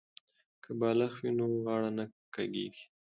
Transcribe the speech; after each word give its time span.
که 0.63 0.71
بالښت 0.79 1.17
وي 1.21 1.31
نو 1.37 1.45
غاړه 1.63 1.89
نه 1.97 2.05
کږیږي. 2.33 2.83